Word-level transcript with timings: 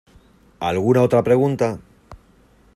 ¿alguna 0.69 1.03
otra 1.03 1.21
pregunta? 1.21 1.79